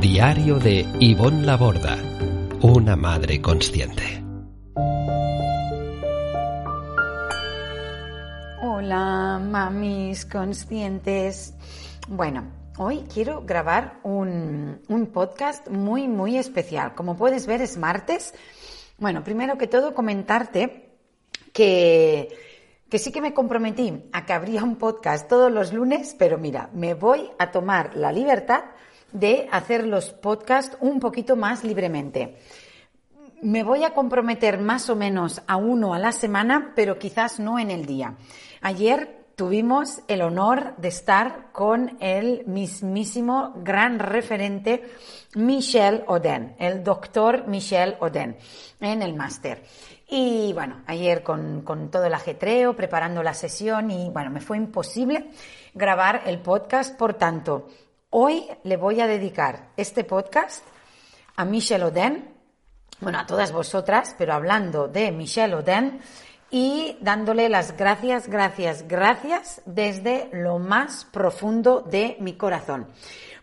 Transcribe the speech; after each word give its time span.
Diario 0.00 0.58
de 0.58 0.86
Ivonne 0.98 1.44
Laborda, 1.44 1.98
una 2.62 2.96
madre 2.96 3.42
consciente. 3.42 4.24
Hola, 8.62 9.38
mamis 9.42 10.24
conscientes. 10.24 11.52
Bueno, 12.08 12.50
hoy 12.78 13.04
quiero 13.12 13.42
grabar 13.42 14.00
un, 14.02 14.80
un 14.88 15.06
podcast 15.08 15.68
muy, 15.68 16.08
muy 16.08 16.38
especial. 16.38 16.94
Como 16.94 17.18
puedes 17.18 17.46
ver, 17.46 17.60
es 17.60 17.76
martes. 17.76 18.32
Bueno, 18.96 19.22
primero 19.22 19.58
que 19.58 19.66
todo, 19.66 19.92
comentarte 19.92 20.96
que 21.52 22.34
que 22.90 22.98
sí 22.98 23.12
que 23.12 23.20
me 23.20 23.32
comprometí 23.32 24.02
a 24.12 24.26
que 24.26 24.32
habría 24.32 24.64
un 24.64 24.74
podcast 24.74 25.28
todos 25.28 25.52
los 25.52 25.72
lunes, 25.72 26.16
pero 26.18 26.38
mira, 26.38 26.70
me 26.74 26.94
voy 26.94 27.30
a 27.38 27.52
tomar 27.52 27.94
la 27.94 28.10
libertad 28.10 28.64
de 29.12 29.48
hacer 29.50 29.86
los 29.86 30.10
podcasts 30.10 30.76
un 30.80 31.00
poquito 31.00 31.36
más 31.36 31.64
libremente. 31.64 32.38
Me 33.42 33.62
voy 33.62 33.84
a 33.84 33.94
comprometer 33.94 34.58
más 34.58 34.90
o 34.90 34.96
menos 34.96 35.40
a 35.46 35.56
uno 35.56 35.94
a 35.94 35.98
la 35.98 36.12
semana, 36.12 36.72
pero 36.76 36.98
quizás 36.98 37.40
no 37.40 37.58
en 37.58 37.70
el 37.70 37.86
día. 37.86 38.16
Ayer 38.60 39.20
tuvimos 39.40 40.02
el 40.06 40.20
honor 40.20 40.74
de 40.76 40.88
estar 40.88 41.50
con 41.52 41.96
el 42.00 42.44
mismísimo 42.44 43.54
gran 43.56 43.98
referente 43.98 44.82
Michel 45.34 46.04
Oden, 46.08 46.56
el 46.58 46.84
doctor 46.84 47.46
Michel 47.46 47.96
Oden, 48.00 48.36
en 48.80 49.00
el 49.00 49.14
máster. 49.14 49.62
Y 50.06 50.52
bueno, 50.52 50.82
ayer 50.86 51.22
con, 51.22 51.62
con, 51.62 51.90
todo 51.90 52.04
el 52.04 52.12
ajetreo, 52.12 52.76
preparando 52.76 53.22
la 53.22 53.32
sesión 53.32 53.90
y 53.90 54.10
bueno, 54.10 54.28
me 54.28 54.42
fue 54.42 54.58
imposible 54.58 55.30
grabar 55.72 56.24
el 56.26 56.40
podcast, 56.40 56.94
por 56.98 57.14
tanto, 57.14 57.68
Hoy 58.12 58.44
le 58.64 58.76
voy 58.76 59.00
a 59.00 59.06
dedicar 59.06 59.68
este 59.76 60.02
podcast 60.02 60.64
a 61.36 61.44
Michelle 61.44 61.84
Oden, 61.84 62.28
bueno, 63.00 63.20
a 63.20 63.26
todas 63.26 63.52
vosotras, 63.52 64.16
pero 64.18 64.34
hablando 64.34 64.88
de 64.88 65.12
Michelle 65.12 65.54
Oden 65.54 66.00
y 66.50 66.96
dándole 67.00 67.48
las 67.48 67.76
gracias, 67.76 68.26
gracias, 68.26 68.88
gracias 68.88 69.62
desde 69.64 70.28
lo 70.32 70.58
más 70.58 71.04
profundo 71.04 71.82
de 71.82 72.16
mi 72.18 72.32
corazón. 72.32 72.88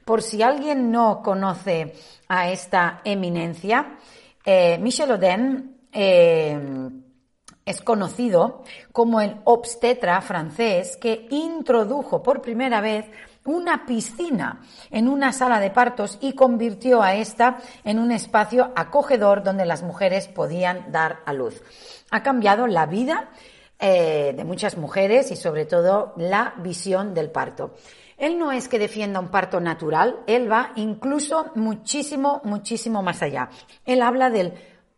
Por 0.03 0.21
si 0.21 0.41
alguien 0.41 0.91
no 0.91 1.21
conoce 1.23 1.93
a 2.27 2.49
esta 2.49 2.99
eminencia, 3.05 3.97
eh, 4.43 4.77
Michel 4.79 5.11
Oden 5.11 5.77
eh, 5.93 6.89
es 7.67 7.81
conocido 7.81 8.63
como 8.93 9.19
el 9.21 9.35
obstetra 9.43 10.19
francés 10.21 10.97
que 10.97 11.27
introdujo 11.29 12.23
por 12.23 12.41
primera 12.41 12.79
vez 12.81 13.05
una 13.43 13.85
piscina 13.85 14.61
en 14.89 15.07
una 15.07 15.33
sala 15.33 15.59
de 15.59 15.69
partos 15.69 16.17
y 16.21 16.33
convirtió 16.33 17.01
a 17.01 17.15
esta 17.15 17.57
en 17.83 17.99
un 17.99 18.11
espacio 18.11 18.71
acogedor 18.75 19.43
donde 19.43 19.65
las 19.65 19.83
mujeres 19.83 20.27
podían 20.27 20.91
dar 20.91 21.19
a 21.25 21.33
luz. 21.33 21.61
Ha 22.09 22.23
cambiado 22.23 22.67
la 22.67 22.85
vida 22.85 23.29
eh, 23.79 24.33
de 24.35 24.43
muchas 24.45 24.77
mujeres 24.77 25.29
y 25.31 25.35
sobre 25.35 25.65
todo 25.65 26.13
la 26.15 26.53
visión 26.57 27.13
del 27.13 27.31
parto. 27.31 27.75
Él 28.17 28.39
no 28.39 28.51
es 28.51 28.67
que 28.67 28.79
defienda 28.79 29.19
un 29.19 29.27
parto 29.27 29.59
natural, 29.59 30.21
él 30.25 30.51
va 30.51 30.71
incluso 30.75 31.51
muchísimo, 31.55 32.41
muchísimo 32.43 33.03
más 33.03 33.21
allá. 33.21 33.49
Él 33.85 34.01
habla 34.01 34.29
del 34.29 34.53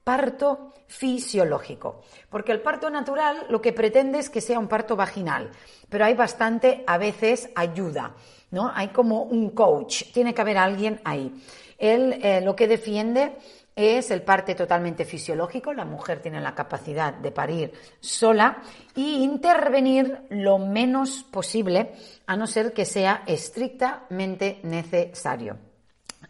parto 0.09 0.73
fisiológico, 0.87 2.01
porque 2.31 2.51
el 2.51 2.61
parto 2.61 2.89
natural 2.89 3.45
lo 3.47 3.61
que 3.61 3.73
pretende 3.73 4.17
es 4.17 4.31
que 4.31 4.41
sea 4.41 4.57
un 4.57 4.67
parto 4.67 4.95
vaginal, 4.95 5.51
pero 5.87 6.03
hay 6.03 6.15
bastante, 6.15 6.83
a 6.87 6.97
veces, 6.97 7.51
ayuda. 7.53 8.15
¿no? 8.49 8.71
Hay 8.73 8.87
como 8.87 9.21
un 9.21 9.51
coach, 9.51 10.05
tiene 10.11 10.33
que 10.33 10.41
haber 10.41 10.57
alguien 10.57 10.99
ahí. 11.03 11.31
Él 11.77 12.19
eh, 12.23 12.41
lo 12.41 12.55
que 12.55 12.67
defiende 12.67 13.37
es 13.75 14.09
el 14.09 14.23
parte 14.23 14.55
totalmente 14.55 15.05
fisiológico, 15.05 15.73
la 15.73 15.85
mujer 15.85 16.23
tiene 16.23 16.41
la 16.41 16.55
capacidad 16.55 17.13
de 17.13 17.29
parir 17.29 17.71
sola 17.99 18.63
y 18.95 19.23
intervenir 19.23 20.21
lo 20.31 20.57
menos 20.57 21.21
posible, 21.21 21.93
a 22.25 22.35
no 22.35 22.47
ser 22.47 22.73
que 22.73 22.85
sea 22.85 23.21
estrictamente 23.27 24.59
necesario. 24.63 25.55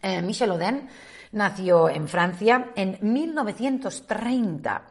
Eh, 0.02 0.20
Michel 0.20 0.50
Oden 0.50 0.86
nació 1.32 1.88
en 1.88 2.08
Francia 2.08 2.72
en 2.76 2.98
1930. 3.00 4.82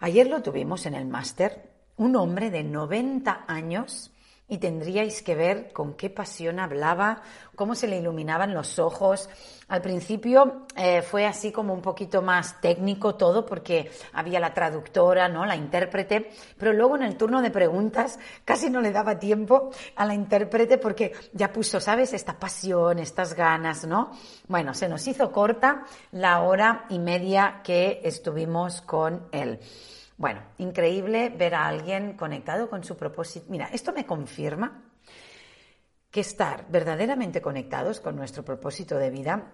Ayer 0.00 0.26
lo 0.28 0.42
tuvimos 0.42 0.86
en 0.86 0.94
el 0.94 1.06
máster, 1.06 1.70
un 1.96 2.16
hombre 2.16 2.50
de 2.50 2.64
90 2.64 3.44
años 3.46 4.12
y 4.48 4.58
tendríais 4.58 5.22
que 5.22 5.34
ver 5.34 5.72
con 5.72 5.94
qué 5.94 6.08
pasión 6.08 6.60
hablaba, 6.60 7.22
cómo 7.56 7.74
se 7.74 7.88
le 7.88 7.98
iluminaban 7.98 8.54
los 8.54 8.78
ojos. 8.78 9.28
Al 9.68 9.82
principio 9.82 10.66
eh, 10.76 11.02
fue 11.02 11.26
así 11.26 11.50
como 11.50 11.74
un 11.74 11.82
poquito 11.82 12.22
más 12.22 12.60
técnico 12.60 13.16
todo 13.16 13.44
porque 13.44 13.90
había 14.12 14.38
la 14.38 14.54
traductora, 14.54 15.28
¿no? 15.28 15.44
La 15.44 15.56
intérprete, 15.56 16.30
pero 16.56 16.72
luego 16.72 16.94
en 16.94 17.02
el 17.02 17.16
turno 17.16 17.42
de 17.42 17.50
preguntas 17.50 18.20
casi 18.44 18.70
no 18.70 18.80
le 18.80 18.92
daba 18.92 19.18
tiempo 19.18 19.70
a 19.96 20.06
la 20.06 20.14
intérprete 20.14 20.78
porque 20.78 21.12
ya 21.32 21.52
puso, 21.52 21.80
¿sabes? 21.80 22.12
Esta 22.12 22.38
pasión, 22.38 23.00
estas 23.00 23.34
ganas, 23.34 23.84
¿no? 23.84 24.12
Bueno, 24.46 24.74
se 24.74 24.88
nos 24.88 25.06
hizo 25.08 25.32
corta 25.32 25.84
la 26.12 26.42
hora 26.42 26.86
y 26.88 27.00
media 27.00 27.62
que 27.64 28.00
estuvimos 28.04 28.80
con 28.80 29.26
él. 29.32 29.58
Bueno, 30.18 30.40
increíble 30.58 31.28
ver 31.28 31.54
a 31.54 31.66
alguien 31.66 32.14
conectado 32.14 32.70
con 32.70 32.82
su 32.84 32.96
propósito. 32.96 33.46
Mira, 33.50 33.68
esto 33.72 33.92
me 33.92 34.06
confirma 34.06 34.82
que 36.10 36.20
estar 36.20 36.66
verdaderamente 36.70 37.42
conectados 37.42 38.00
con 38.00 38.16
nuestro 38.16 38.42
propósito 38.42 38.96
de 38.96 39.10
vida 39.10 39.52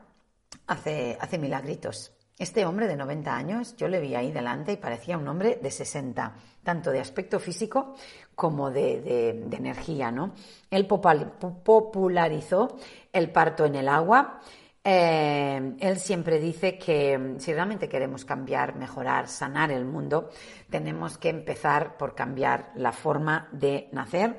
hace, 0.68 1.18
hace 1.20 1.38
milagritos. 1.38 2.12
Este 2.38 2.64
hombre 2.64 2.86
de 2.86 2.96
90 2.96 3.36
años, 3.36 3.76
yo 3.76 3.88
le 3.88 4.00
vi 4.00 4.14
ahí 4.14 4.30
delante 4.32 4.72
y 4.72 4.76
parecía 4.76 5.18
un 5.18 5.26
hombre 5.28 5.58
de 5.60 5.70
60, 5.70 6.34
tanto 6.62 6.90
de 6.90 7.00
aspecto 7.00 7.40
físico 7.40 7.94
como 8.34 8.70
de, 8.70 9.42
de 9.44 9.56
energía, 9.56 10.10
¿no? 10.10 10.32
Él 10.70 10.86
popularizó 10.86 12.78
el 13.12 13.30
parto 13.30 13.66
en 13.66 13.74
el 13.74 13.88
agua, 13.88 14.40
eh, 14.84 15.76
él 15.78 15.98
siempre 16.00 16.40
dice 16.40 16.76
que 16.76 17.16
mm, 17.16 17.38
si 17.38 17.52
realmente 17.52 17.88
queremos 17.88 18.24
cambiar, 18.24 18.74
mejorar, 18.74 19.28
sanar 19.28 19.70
el 19.70 19.84
mundo, 19.84 20.30
tenemos 20.70 21.18
que 21.18 21.28
empezar 21.28 21.96
por 21.96 22.14
cambiar 22.14 22.72
la 22.74 22.92
forma 22.92 23.48
de 23.52 23.88
nacer. 23.92 24.36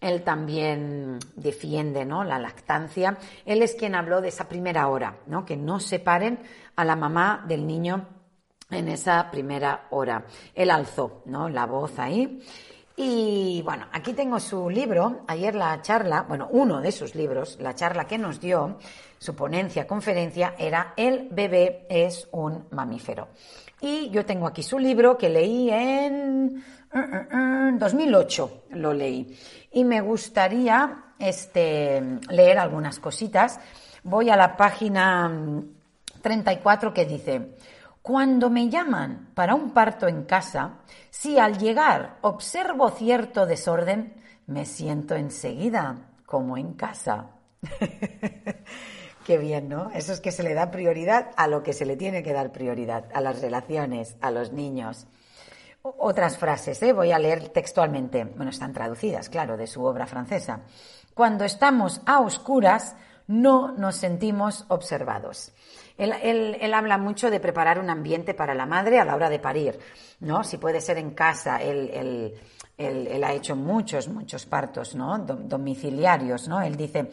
Él 0.00 0.22
también 0.22 1.18
defiende 1.36 2.04
¿no? 2.04 2.24
la 2.24 2.38
lactancia. 2.38 3.18
Él 3.44 3.62
es 3.62 3.74
quien 3.74 3.94
habló 3.94 4.20
de 4.20 4.28
esa 4.28 4.48
primera 4.48 4.88
hora, 4.88 5.18
¿no? 5.26 5.44
que 5.44 5.56
no 5.56 5.78
separen 5.78 6.38
a 6.74 6.84
la 6.84 6.96
mamá 6.96 7.44
del 7.46 7.66
niño 7.66 8.08
en 8.70 8.88
esa 8.88 9.30
primera 9.30 9.88
hora. 9.90 10.24
Él 10.54 10.70
alzó 10.70 11.22
¿no? 11.26 11.50
la 11.50 11.66
voz 11.66 11.98
ahí 11.98 12.42
y 12.96 13.62
bueno, 13.62 13.86
aquí 13.92 14.12
tengo 14.12 14.38
su 14.38 14.68
libro, 14.68 15.22
ayer 15.26 15.54
la 15.54 15.80
charla, 15.80 16.22
bueno, 16.22 16.48
uno 16.50 16.80
de 16.80 16.92
sus 16.92 17.14
libros, 17.14 17.58
la 17.58 17.74
charla 17.74 18.06
que 18.06 18.18
nos 18.18 18.38
dio, 18.38 18.76
su 19.22 19.36
ponencia, 19.36 19.86
conferencia, 19.86 20.56
era 20.58 20.94
El 20.96 21.28
bebé 21.30 21.86
es 21.88 22.26
un 22.32 22.66
mamífero. 22.72 23.28
Y 23.80 24.10
yo 24.10 24.26
tengo 24.26 24.48
aquí 24.48 24.64
su 24.64 24.80
libro 24.80 25.16
que 25.16 25.28
leí 25.28 25.70
en 25.70 26.64
2008, 27.78 28.64
lo 28.70 28.92
leí. 28.92 29.38
Y 29.70 29.84
me 29.84 30.00
gustaría 30.00 31.04
este, 31.20 32.02
leer 32.30 32.58
algunas 32.58 32.98
cositas. 32.98 33.60
Voy 34.02 34.28
a 34.28 34.34
la 34.34 34.56
página 34.56 35.30
34 36.20 36.92
que 36.92 37.06
dice, 37.06 37.54
cuando 38.02 38.50
me 38.50 38.68
llaman 38.68 39.30
para 39.34 39.54
un 39.54 39.70
parto 39.70 40.08
en 40.08 40.24
casa, 40.24 40.80
si 41.10 41.38
al 41.38 41.58
llegar 41.58 42.18
observo 42.22 42.90
cierto 42.90 43.46
desorden, 43.46 44.14
me 44.48 44.64
siento 44.66 45.14
enseguida 45.14 46.08
como 46.26 46.56
en 46.56 46.72
casa. 46.72 47.28
Qué 49.24 49.38
bien, 49.38 49.68
¿no? 49.68 49.90
Eso 49.94 50.12
es 50.12 50.20
que 50.20 50.32
se 50.32 50.42
le 50.42 50.54
da 50.54 50.70
prioridad 50.70 51.30
a 51.36 51.46
lo 51.46 51.62
que 51.62 51.72
se 51.72 51.86
le 51.86 51.96
tiene 51.96 52.22
que 52.22 52.32
dar 52.32 52.50
prioridad, 52.50 53.04
a 53.14 53.20
las 53.20 53.40
relaciones, 53.40 54.16
a 54.20 54.30
los 54.30 54.52
niños. 54.52 55.06
Otras 55.82 56.38
frases, 56.38 56.82
¿eh? 56.82 56.92
voy 56.92 57.12
a 57.12 57.18
leer 57.18 57.48
textualmente. 57.48 58.24
Bueno, 58.24 58.50
están 58.50 58.72
traducidas, 58.72 59.28
claro, 59.28 59.56
de 59.56 59.66
su 59.66 59.84
obra 59.84 60.06
francesa. 60.06 60.60
Cuando 61.14 61.44
estamos 61.44 62.00
a 62.06 62.20
oscuras, 62.20 62.96
no 63.26 63.72
nos 63.72 63.96
sentimos 63.96 64.64
observados. 64.68 65.52
Él, 65.98 66.72
habla 66.74 66.98
mucho 66.98 67.30
de 67.30 67.40
preparar 67.40 67.78
un 67.78 67.90
ambiente 67.90 68.34
para 68.34 68.54
la 68.54 68.66
madre 68.66 68.98
a 68.98 69.04
la 69.04 69.14
hora 69.14 69.28
de 69.28 69.38
parir, 69.38 69.78
¿no? 70.20 70.42
Si 70.42 70.56
puede 70.56 70.80
ser 70.80 70.98
en 70.98 71.12
casa, 71.12 71.58
él, 71.62 72.34
ha 72.78 73.32
hecho 73.32 73.54
muchos, 73.54 74.08
muchos 74.08 74.46
partos, 74.46 74.94
¿no? 74.94 75.18
Domiciliarios, 75.18 76.48
¿no? 76.48 76.60
Él 76.62 76.76
dice, 76.76 77.10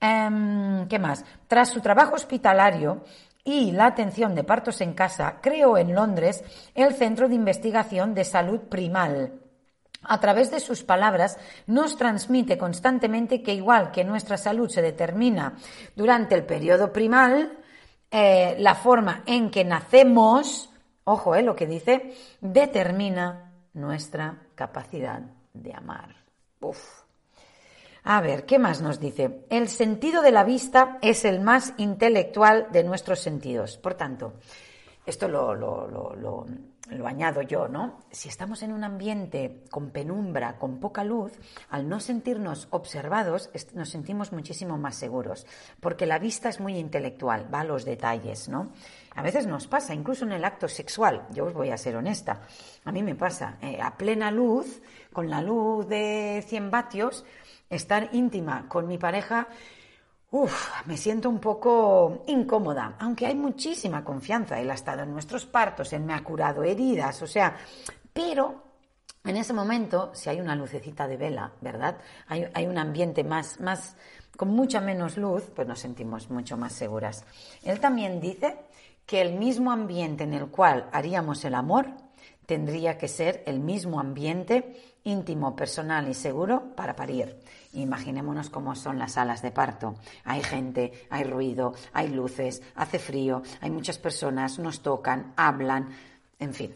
em, 0.00 0.86
¿qué 0.88 0.98
más? 0.98 1.24
Tras 1.46 1.70
su 1.70 1.80
trabajo 1.80 2.14
hospitalario, 2.14 3.02
y 3.48 3.72
la 3.72 3.86
atención 3.86 4.34
de 4.34 4.44
partos 4.44 4.82
en 4.82 4.92
casa, 4.92 5.38
creó 5.40 5.78
en 5.78 5.94
Londres 5.94 6.44
el 6.74 6.94
Centro 6.94 7.28
de 7.28 7.34
Investigación 7.34 8.12
de 8.12 8.24
Salud 8.24 8.60
Primal. 8.68 9.40
A 10.02 10.20
través 10.20 10.50
de 10.50 10.60
sus 10.60 10.84
palabras 10.84 11.38
nos 11.66 11.96
transmite 11.96 12.58
constantemente 12.58 13.42
que 13.42 13.54
igual 13.54 13.90
que 13.90 14.04
nuestra 14.04 14.36
salud 14.36 14.68
se 14.68 14.82
determina 14.82 15.56
durante 15.96 16.34
el 16.34 16.44
periodo 16.44 16.92
primal, 16.92 17.58
eh, 18.10 18.56
la 18.58 18.74
forma 18.74 19.22
en 19.24 19.50
que 19.50 19.64
nacemos, 19.64 20.70
ojo, 21.04 21.34
eh, 21.34 21.42
lo 21.42 21.56
que 21.56 21.66
dice, 21.66 22.14
determina 22.42 23.52
nuestra 23.72 24.42
capacidad 24.54 25.22
de 25.54 25.72
amar. 25.72 26.14
Uf. 26.60 27.07
A 28.10 28.22
ver, 28.22 28.46
¿qué 28.46 28.58
más 28.58 28.80
nos 28.80 29.00
dice? 29.00 29.44
El 29.50 29.68
sentido 29.68 30.22
de 30.22 30.32
la 30.32 30.42
vista 30.42 30.96
es 31.02 31.26
el 31.26 31.42
más 31.42 31.74
intelectual 31.76 32.68
de 32.72 32.82
nuestros 32.82 33.20
sentidos. 33.20 33.76
Por 33.76 33.96
tanto, 33.96 34.32
esto 35.04 35.28
lo, 35.28 36.46
añado 37.04 37.42
yo, 37.42 37.68
¿no? 37.68 37.98
Si 38.10 38.30
estamos 38.30 38.62
en 38.62 38.72
un 38.72 38.82
ambiente 38.82 39.64
con 39.70 39.90
penumbra, 39.90 40.56
con 40.56 40.80
poca 40.80 41.04
luz, 41.04 41.32
al 41.68 41.86
no 41.86 42.00
sentirnos 42.00 42.68
observados, 42.70 43.50
nos 43.74 43.90
sentimos 43.90 44.32
muchísimo 44.32 44.78
más 44.78 44.96
seguros, 44.96 45.46
porque 45.78 46.06
la 46.06 46.18
vista 46.18 46.48
es 46.48 46.60
muy 46.60 46.78
intelectual, 46.78 47.52
va 47.52 47.60
a 47.60 47.64
los 47.64 47.84
detalles, 47.84 48.48
¿no? 48.48 48.72
A 49.16 49.22
veces 49.22 49.46
nos 49.46 49.66
pasa, 49.66 49.92
incluso 49.92 50.24
en 50.24 50.32
el 50.32 50.46
acto 50.46 50.66
sexual, 50.66 51.26
yo 51.30 51.44
os 51.44 51.52
voy 51.52 51.68
a 51.68 51.76
ser 51.76 51.94
honesta, 51.94 52.40
a 52.86 52.90
mí 52.90 53.02
me 53.02 53.16
pasa, 53.16 53.58
eh, 53.60 53.78
a 53.82 53.98
plena 53.98 54.30
luz, 54.30 54.80
con 55.12 55.28
la 55.28 55.42
luz 55.42 55.86
de 55.88 56.42
100 56.46 56.70
vatios, 56.70 57.24
estar 57.70 58.10
íntima 58.12 58.68
con 58.68 58.86
mi 58.86 58.98
pareja, 58.98 59.48
uff, 60.30 60.86
me 60.86 60.96
siento 60.96 61.28
un 61.28 61.38
poco 61.38 62.24
incómoda, 62.26 62.96
aunque 62.98 63.26
hay 63.26 63.34
muchísima 63.34 64.04
confianza. 64.04 64.60
Él 64.60 64.70
ha 64.70 64.74
estado 64.74 65.02
en 65.02 65.12
nuestros 65.12 65.46
partos, 65.46 65.92
él 65.92 66.02
me 66.02 66.14
ha 66.14 66.22
curado 66.22 66.62
heridas, 66.62 67.22
o 67.22 67.26
sea, 67.26 67.56
pero 68.12 68.62
en 69.24 69.36
ese 69.36 69.52
momento, 69.52 70.10
si 70.14 70.30
hay 70.30 70.40
una 70.40 70.54
lucecita 70.54 71.06
de 71.06 71.16
vela, 71.16 71.52
¿verdad? 71.60 71.98
Hay, 72.28 72.46
hay 72.54 72.66
un 72.66 72.78
ambiente 72.78 73.24
más, 73.24 73.60
más, 73.60 73.96
con 74.36 74.48
mucha 74.48 74.80
menos 74.80 75.16
luz, 75.16 75.50
pues 75.54 75.68
nos 75.68 75.80
sentimos 75.80 76.30
mucho 76.30 76.56
más 76.56 76.72
seguras. 76.72 77.24
Él 77.62 77.80
también 77.80 78.20
dice 78.20 78.56
que 79.04 79.20
el 79.20 79.34
mismo 79.34 79.72
ambiente 79.72 80.24
en 80.24 80.34
el 80.34 80.48
cual 80.48 80.88
haríamos 80.92 81.44
el 81.44 81.54
amor 81.54 81.86
tendría 82.46 82.96
que 82.96 83.08
ser 83.08 83.42
el 83.46 83.60
mismo 83.60 84.00
ambiente 84.00 84.98
íntimo, 85.04 85.54
personal 85.54 86.08
y 86.08 86.14
seguro 86.14 86.74
para 86.74 86.96
parir. 86.96 87.38
Imaginémonos 87.72 88.50
cómo 88.50 88.74
son 88.74 88.98
las 88.98 89.12
salas 89.12 89.42
de 89.42 89.50
parto. 89.50 89.96
Hay 90.24 90.42
gente, 90.42 91.06
hay 91.10 91.24
ruido, 91.24 91.74
hay 91.92 92.08
luces, 92.08 92.62
hace 92.74 92.98
frío, 92.98 93.42
hay 93.60 93.70
muchas 93.70 93.98
personas, 93.98 94.58
nos 94.58 94.80
tocan, 94.80 95.32
hablan, 95.36 95.88
en 96.38 96.54
fin. 96.54 96.72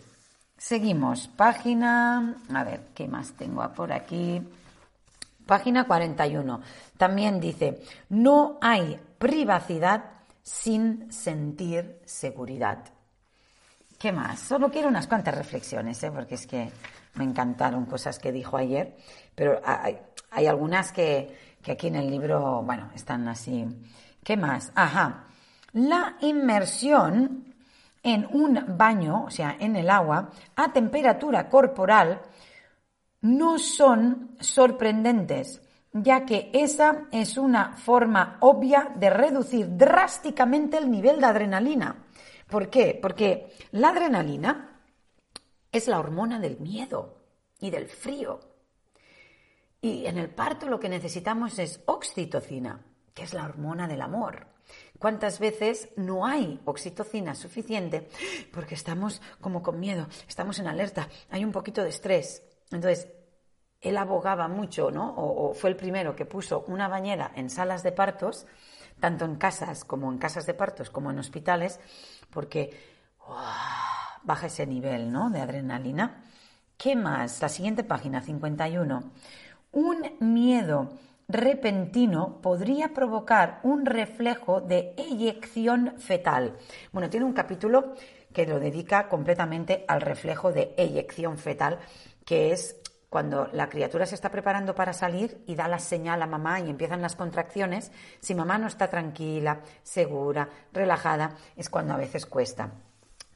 Seguimos. 0.56 1.28
Página, 1.28 2.36
a 2.54 2.64
ver, 2.64 2.88
¿qué 2.94 3.08
más 3.08 3.32
tengo 3.32 3.68
por 3.72 3.92
aquí? 3.92 4.40
Página 5.46 5.84
41. 5.84 6.60
También 6.96 7.40
dice, 7.40 7.82
no 8.10 8.58
hay 8.60 9.00
privacidad 9.18 10.04
sin 10.42 11.10
sentir 11.12 12.00
seguridad. 12.04 12.84
¿Qué 13.98 14.12
más? 14.12 14.40
Solo 14.40 14.70
quiero 14.70 14.88
unas 14.88 15.06
cuantas 15.06 15.34
reflexiones, 15.34 16.02
¿eh? 16.02 16.10
porque 16.10 16.34
es 16.34 16.46
que 16.46 16.70
me 17.14 17.24
encantaron 17.24 17.86
cosas 17.86 18.18
que 18.18 18.32
dijo 18.32 18.56
ayer, 18.56 18.96
pero 19.34 19.60
hay, 19.64 19.98
hay 20.32 20.46
algunas 20.46 20.92
que, 20.92 21.56
que 21.62 21.72
aquí 21.72 21.86
en 21.88 21.96
el 21.96 22.10
libro, 22.10 22.62
bueno, 22.62 22.90
están 22.94 23.28
así. 23.28 23.66
¿Qué 24.24 24.36
más? 24.36 24.72
Ajá. 24.74 25.26
La 25.72 26.16
inmersión 26.20 27.54
en 28.02 28.26
un 28.30 28.76
baño, 28.76 29.24
o 29.26 29.30
sea, 29.30 29.56
en 29.58 29.76
el 29.76 29.88
agua, 29.88 30.30
a 30.56 30.72
temperatura 30.72 31.48
corporal, 31.48 32.20
no 33.20 33.58
son 33.58 34.36
sorprendentes, 34.40 35.62
ya 35.92 36.24
que 36.24 36.50
esa 36.52 37.06
es 37.12 37.36
una 37.36 37.76
forma 37.76 38.38
obvia 38.40 38.92
de 38.96 39.10
reducir 39.10 39.76
drásticamente 39.76 40.78
el 40.78 40.90
nivel 40.90 41.20
de 41.20 41.26
adrenalina. 41.26 42.04
¿Por 42.48 42.68
qué? 42.68 42.98
Porque 43.00 43.52
la 43.70 43.90
adrenalina 43.90 44.80
es 45.70 45.88
la 45.88 45.98
hormona 45.98 46.40
del 46.40 46.58
miedo 46.58 47.18
y 47.60 47.70
del 47.70 47.86
frío. 47.86 48.51
Y 49.84 50.06
en 50.06 50.16
el 50.16 50.30
parto 50.30 50.68
lo 50.68 50.78
que 50.78 50.88
necesitamos 50.88 51.58
es 51.58 51.80
oxitocina, 51.86 52.80
que 53.12 53.24
es 53.24 53.34
la 53.34 53.44
hormona 53.44 53.88
del 53.88 54.00
amor. 54.00 54.46
¿Cuántas 55.00 55.40
veces 55.40 55.88
no 55.96 56.24
hay 56.24 56.60
oxitocina 56.64 57.34
suficiente 57.34 58.08
porque 58.52 58.76
estamos 58.76 59.20
como 59.40 59.60
con 59.60 59.80
miedo, 59.80 60.06
estamos 60.28 60.60
en 60.60 60.68
alerta, 60.68 61.08
hay 61.30 61.44
un 61.44 61.50
poquito 61.50 61.82
de 61.82 61.88
estrés? 61.88 62.44
Entonces, 62.70 63.08
él 63.80 63.96
abogaba 63.96 64.46
mucho, 64.46 64.92
¿no? 64.92 65.14
O, 65.16 65.52
fue 65.52 65.70
el 65.70 65.76
primero 65.76 66.14
que 66.14 66.26
puso 66.26 66.64
una 66.68 66.86
bañera 66.86 67.32
en 67.34 67.50
salas 67.50 67.82
de 67.82 67.90
partos, 67.90 68.46
tanto 69.00 69.24
en 69.24 69.34
casas 69.34 69.84
como 69.84 70.12
en 70.12 70.18
casas 70.18 70.46
de 70.46 70.54
partos 70.54 70.90
como 70.90 71.10
en 71.10 71.18
hospitales, 71.18 71.80
porque 72.30 72.70
baja 74.22 74.46
ese 74.46 74.64
nivel, 74.64 75.10
¿no? 75.10 75.28
De 75.28 75.40
adrenalina. 75.40 76.22
¿Qué 76.76 76.94
más? 76.94 77.42
La 77.42 77.48
siguiente 77.48 77.82
página, 77.82 78.22
51. 78.22 79.12
Un 79.72 80.04
miedo 80.20 80.90
repentino 81.28 82.42
podría 82.42 82.92
provocar 82.92 83.60
un 83.62 83.86
reflejo 83.86 84.60
de 84.60 84.94
eyección 84.98 85.94
fetal. 85.96 86.58
Bueno, 86.92 87.08
tiene 87.08 87.24
un 87.24 87.32
capítulo 87.32 87.94
que 88.34 88.46
lo 88.46 88.60
dedica 88.60 89.08
completamente 89.08 89.86
al 89.88 90.02
reflejo 90.02 90.52
de 90.52 90.74
eyección 90.76 91.38
fetal, 91.38 91.78
que 92.26 92.52
es 92.52 92.76
cuando 93.08 93.48
la 93.54 93.70
criatura 93.70 94.04
se 94.04 94.14
está 94.14 94.30
preparando 94.30 94.74
para 94.74 94.92
salir 94.92 95.42
y 95.46 95.54
da 95.54 95.68
la 95.68 95.78
señal 95.78 96.20
a 96.20 96.26
mamá 96.26 96.60
y 96.60 96.68
empiezan 96.68 97.00
las 97.00 97.16
contracciones, 97.16 97.92
si 98.20 98.34
mamá 98.34 98.58
no 98.58 98.66
está 98.66 98.88
tranquila, 98.88 99.62
segura, 99.82 100.50
relajada, 100.74 101.34
es 101.56 101.70
cuando 101.70 101.94
a 101.94 101.98
veces 101.98 102.26
cuesta. 102.26 102.72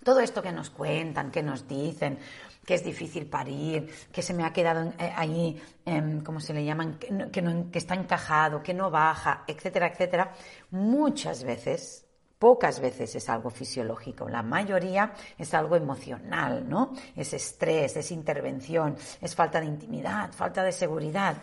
Todo 0.04 0.20
esto 0.20 0.42
que 0.42 0.52
nos 0.52 0.70
cuentan, 0.70 1.30
que 1.30 1.42
nos 1.42 1.66
dicen, 1.66 2.18
que 2.66 2.74
es 2.74 2.84
difícil 2.84 3.26
parir, 3.26 3.88
que 4.12 4.20
se 4.20 4.34
me 4.34 4.44
ha 4.44 4.52
quedado 4.52 4.92
eh, 4.98 5.12
ahí, 5.16 5.62
em, 5.84 6.20
¿cómo 6.22 6.40
se 6.40 6.52
le 6.52 6.64
llaman? 6.64 6.98
Que, 6.98 7.08
que 7.72 7.78
está 7.78 7.94
encajado, 7.94 8.62
que 8.62 8.74
no 8.74 8.90
baja, 8.90 9.44
etcétera, 9.46 9.86
etcétera, 9.86 10.32
muchas 10.70 11.44
veces 11.44 12.06
Pocas 12.38 12.80
veces 12.80 13.14
es 13.14 13.30
algo 13.30 13.48
fisiológico, 13.48 14.28
la 14.28 14.42
mayoría 14.42 15.14
es 15.38 15.54
algo 15.54 15.74
emocional, 15.74 16.68
¿no? 16.68 16.92
Es 17.16 17.32
estrés, 17.32 17.96
es 17.96 18.10
intervención, 18.10 18.94
es 19.22 19.34
falta 19.34 19.58
de 19.58 19.64
intimidad, 19.64 20.30
falta 20.32 20.62
de 20.62 20.72
seguridad. 20.72 21.34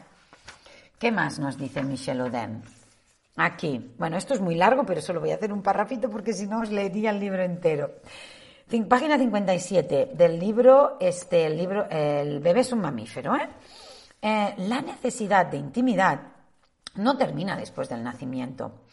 ¿Qué 0.99 1.11
más 1.11 1.39
nos 1.39 1.57
dice 1.57 1.81
Michel 1.81 2.21
Oden? 2.21 2.63
Aquí. 3.37 3.95
Bueno, 3.97 4.17
esto 4.17 4.35
es 4.35 4.39
muy 4.39 4.53
largo, 4.53 4.85
pero 4.85 5.01
solo 5.01 5.19
voy 5.19 5.31
a 5.31 5.35
hacer 5.35 5.51
un 5.51 5.63
parrafito 5.63 6.11
porque 6.11 6.31
si 6.31 6.45
no 6.45 6.61
os 6.61 6.69
leería 6.69 7.09
el 7.09 7.19
libro 7.19 7.41
entero. 7.41 7.95
Página 8.81 9.19
57 9.19 10.13
del 10.15 10.39
libro, 10.39 10.97
este, 10.99 11.45
el 11.45 11.57
libro, 11.57 11.87
el 11.91 12.39
bebé 12.39 12.61
es 12.61 12.71
un 12.71 12.81
mamífero, 12.81 13.35
¿eh? 13.35 13.47
Eh, 14.19 14.55
la 14.57 14.81
necesidad 14.81 15.45
de 15.45 15.57
intimidad 15.57 16.19
no 16.95 17.15
termina 17.15 17.55
después 17.55 17.87
del 17.89 18.03
nacimiento. 18.03 18.85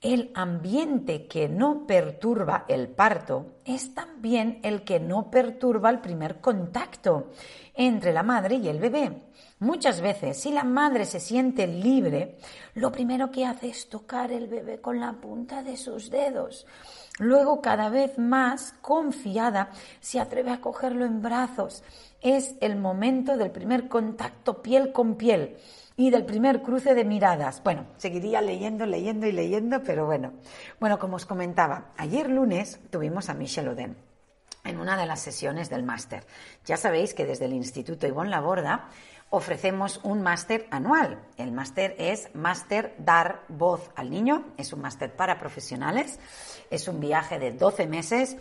El 0.00 0.30
ambiente 0.34 1.26
que 1.26 1.48
no 1.48 1.86
perturba 1.86 2.64
el 2.68 2.88
parto 2.88 3.56
es 3.64 3.94
también 3.94 4.60
el 4.62 4.84
que 4.84 5.00
no 5.00 5.30
perturba 5.30 5.90
el 5.90 6.00
primer 6.00 6.40
contacto 6.40 7.32
entre 7.74 8.12
la 8.12 8.22
madre 8.22 8.56
y 8.56 8.68
el 8.68 8.78
bebé. 8.78 9.22
Muchas 9.58 10.00
veces, 10.02 10.38
si 10.38 10.52
la 10.52 10.64
madre 10.64 11.06
se 11.06 11.18
siente 11.18 11.66
libre, 11.66 12.36
lo 12.74 12.92
primero 12.92 13.30
que 13.30 13.46
hace 13.46 13.68
es 13.68 13.88
tocar 13.88 14.30
el 14.32 14.48
bebé 14.48 14.80
con 14.80 15.00
la 15.00 15.12
punta 15.14 15.62
de 15.62 15.76
sus 15.76 16.10
dedos. 16.10 16.66
Luego, 17.18 17.62
cada 17.62 17.88
vez 17.88 18.18
más 18.18 18.74
confiada, 18.82 19.70
se 20.00 20.20
atreve 20.20 20.50
a 20.50 20.60
cogerlo 20.60 21.06
en 21.06 21.22
brazos. 21.22 21.82
Es 22.20 22.56
el 22.60 22.76
momento 22.76 23.36
del 23.36 23.50
primer 23.50 23.88
contacto 23.88 24.60
piel 24.60 24.92
con 24.92 25.16
piel 25.16 25.56
y 25.96 26.10
del 26.10 26.26
primer 26.26 26.62
cruce 26.62 26.94
de 26.94 27.04
miradas. 27.04 27.62
Bueno, 27.64 27.86
seguiría 27.96 28.42
leyendo, 28.42 28.84
leyendo 28.84 29.26
y 29.26 29.32
leyendo, 29.32 29.82
pero 29.82 30.04
bueno. 30.04 30.34
Bueno, 30.78 30.98
como 30.98 31.16
os 31.16 31.24
comentaba, 31.24 31.92
ayer 31.96 32.28
lunes 32.28 32.80
tuvimos 32.90 33.30
a 33.30 33.34
Michelle 33.34 33.70
Oden 33.70 33.96
en 34.66 34.78
una 34.78 34.96
de 34.96 35.06
las 35.06 35.20
sesiones 35.20 35.70
del 35.70 35.84
máster. 35.84 36.24
Ya 36.64 36.76
sabéis 36.76 37.14
que 37.14 37.24
desde 37.24 37.46
el 37.46 37.52
Instituto 37.52 38.06
Ivonne 38.06 38.30
Laborda 38.30 38.88
ofrecemos 39.30 40.00
un 40.02 40.22
máster 40.22 40.66
anual. 40.70 41.20
El 41.36 41.52
máster 41.52 41.94
es 41.98 42.34
Máster 42.34 42.94
Dar 42.98 43.42
Voz 43.48 43.90
al 43.96 44.10
Niño, 44.10 44.44
es 44.56 44.72
un 44.72 44.80
máster 44.80 45.14
para 45.14 45.38
profesionales, 45.38 46.18
es 46.70 46.88
un 46.88 47.00
viaje 47.00 47.38
de 47.38 47.52
12 47.52 47.86
meses, 47.86 48.36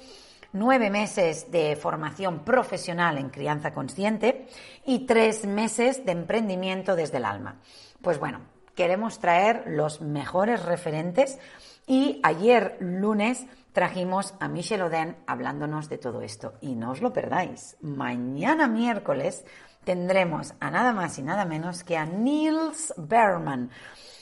9 0.54 0.90
meses 0.90 1.52
de 1.52 1.76
formación 1.76 2.46
profesional 2.46 3.18
en 3.18 3.30
crianza 3.30 3.74
consciente 3.74 4.48
y 4.86 5.06
3 5.06 5.48
meses 5.48 6.06
de 6.06 6.14
emprendimiento 6.14 6.96
desde 6.96 7.18
el 7.18 7.26
alma. 7.26 7.60
Pues 8.02 8.20
bueno, 8.20 8.42
queremos 8.76 9.20
traer 9.20 9.64
los 9.68 10.02
mejores 10.02 10.64
referentes 10.64 11.40
y 11.88 12.20
ayer 12.24 12.78
lunes 12.80 13.46
trajimos 13.74 14.34
a 14.40 14.48
Michelle 14.48 14.84
Oden 14.84 15.18
hablándonos 15.28 15.90
de 15.90 15.98
todo 15.98 16.22
esto. 16.22 16.54
Y 16.62 16.76
no 16.76 16.92
os 16.92 17.02
lo 17.02 17.12
perdáis. 17.12 17.76
Mañana 17.82 18.68
miércoles 18.68 19.46
tendremos 19.86 20.54
a 20.60 20.70
nada 20.70 20.92
más 20.92 21.18
y 21.18 21.24
nada 21.24 21.46
menos 21.46 21.84
que 21.84 21.96
a 21.96 22.06
Niels 22.06 22.94
Berman. 22.98 23.70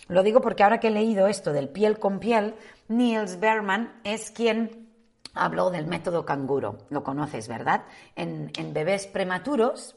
Lo 0.08 0.22
digo 0.22 0.41
porque 0.41 0.63
ahora 0.63 0.79
que 0.79 0.89
he 0.89 0.91
leído 0.91 1.27
esto 1.27 1.53
del 1.53 1.70
piel 1.70 1.98
con 1.98 2.20
piel, 2.20 2.55
Niels 2.89 3.39
Berman 3.39 4.00
es 4.03 4.29
quien 4.29 4.89
habló 5.34 5.72
del 5.72 5.88
método 5.88 6.25
canguro. 6.25 6.77
Lo 6.89 7.03
conoces, 7.03 7.48
¿verdad? 7.48 7.86
En, 8.15 8.51
en 8.58 8.74
bebés 8.74 9.08
prematuros, 9.08 9.96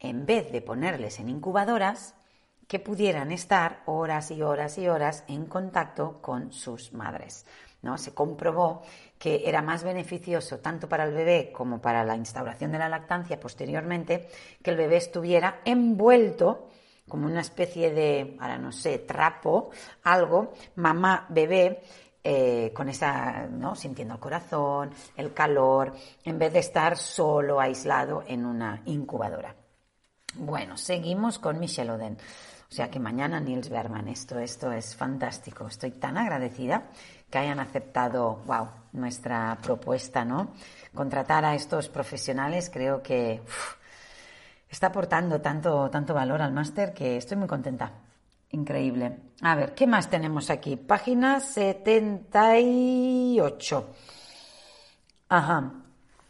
en 0.00 0.26
vez 0.26 0.50
de 0.50 0.62
ponerles 0.62 1.20
en 1.20 1.28
incubadoras, 1.28 2.14
que 2.66 2.78
pudieran 2.78 3.30
estar 3.30 3.82
horas 3.86 4.30
y 4.30 4.42
horas 4.42 4.78
y 4.78 4.88
horas 4.88 5.24
en 5.28 5.44
contacto 5.46 6.20
con 6.22 6.50
sus 6.50 6.92
madres. 6.94 7.44
¿no? 7.82 7.98
Se 7.98 8.14
comprobó 8.14 8.82
que 9.24 9.48
era 9.48 9.62
más 9.62 9.82
beneficioso 9.82 10.58
tanto 10.58 10.86
para 10.86 11.04
el 11.04 11.14
bebé 11.14 11.50
como 11.50 11.80
para 11.80 12.04
la 12.04 12.14
instauración 12.14 12.70
de 12.72 12.78
la 12.78 12.90
lactancia 12.90 13.40
posteriormente 13.40 14.28
que 14.62 14.70
el 14.70 14.76
bebé 14.76 14.98
estuviera 14.98 15.62
envuelto 15.64 16.68
como 17.08 17.24
una 17.24 17.40
especie 17.40 17.90
de, 17.90 18.36
ahora 18.38 18.58
no 18.58 18.70
sé, 18.70 18.98
trapo, 18.98 19.70
algo, 20.02 20.52
mamá, 20.74 21.24
bebé, 21.30 21.80
eh, 22.22 22.70
con 22.74 22.90
esa, 22.90 23.46
¿no? 23.46 23.74
Sintiendo 23.74 24.12
el 24.12 24.20
corazón, 24.20 24.90
el 25.16 25.32
calor, 25.32 25.94
en 26.22 26.38
vez 26.38 26.52
de 26.52 26.58
estar 26.58 26.98
solo, 26.98 27.58
aislado 27.58 28.24
en 28.26 28.44
una 28.44 28.82
incubadora. 28.84 29.63
Bueno, 30.36 30.76
seguimos 30.76 31.38
con 31.38 31.60
Michelle 31.60 31.92
Oden. 31.92 32.18
O 32.70 32.74
sea 32.74 32.90
que 32.90 32.98
mañana 32.98 33.38
Niels 33.38 33.68
Berman, 33.68 34.08
esto, 34.08 34.40
esto 34.40 34.72
es 34.72 34.96
fantástico. 34.96 35.68
Estoy 35.68 35.92
tan 35.92 36.18
agradecida 36.18 36.90
que 37.30 37.38
hayan 37.38 37.60
aceptado, 37.60 38.42
wow, 38.46 38.66
nuestra 38.92 39.56
propuesta, 39.62 40.24
¿no? 40.24 40.48
Contratar 40.92 41.44
a 41.44 41.54
estos 41.54 41.88
profesionales 41.88 42.68
creo 42.70 43.00
que 43.00 43.42
está 44.68 44.88
aportando 44.88 45.40
tanto, 45.40 45.88
tanto 45.88 46.14
valor 46.14 46.42
al 46.42 46.50
máster 46.52 46.92
que 46.92 47.16
estoy 47.16 47.36
muy 47.36 47.46
contenta. 47.46 47.92
Increíble. 48.50 49.16
A 49.42 49.54
ver, 49.54 49.72
¿qué 49.74 49.86
más 49.86 50.10
tenemos 50.10 50.50
aquí? 50.50 50.74
Página 50.76 51.38
78. 51.38 53.94
Ajá. 55.28 55.83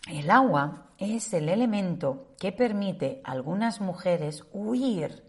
El 0.08 0.30
agua 0.30 0.88
es 0.98 1.32
el 1.32 1.48
elemento 1.48 2.34
que 2.38 2.52
permite 2.52 3.20
a 3.24 3.32
algunas 3.32 3.80
mujeres 3.80 4.44
huir, 4.52 5.24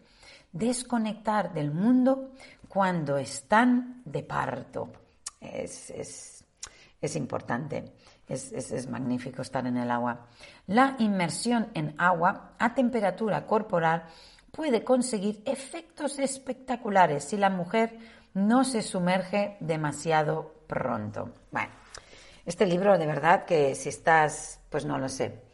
desconectar 0.52 1.54
del 1.54 1.72
mundo 1.72 2.32
cuando 2.68 3.18
están 3.18 4.02
de 4.06 4.24
parto 4.24 4.92
es, 5.54 6.44
es, 7.02 7.16
importante. 7.16 7.94
Es, 8.28 8.52
es, 8.52 8.90
magnífico 8.90 9.42
estar 9.42 9.66
en 9.68 9.78
el 9.78 9.92
agua. 9.92 10.28
La 10.68 10.96
inmersión 11.00 11.68
en 11.74 11.94
agua 11.98 12.54
a 12.58 12.74
temperatura 12.74 13.46
corporal 13.46 14.06
puede 14.52 14.84
conseguir 14.84 15.42
efectos 15.46 16.18
espectaculares 16.18 17.26
si 17.26 17.38
la 17.38 17.50
mujer 17.50 17.98
no 18.34 18.64
se 18.64 18.82
sumerge 18.82 19.58
demasiado 19.60 20.56
pronto. 20.68 21.32
Bueno, 21.52 21.72
este 22.46 22.66
libro 22.66 22.98
de 22.98 23.08
verdad 23.08 23.46
que 23.46 23.76
si 23.76 23.90
estás, 23.90 24.60
pues 24.70 24.86
no 24.86 24.98
lo 24.98 25.10
sé, 25.10 25.45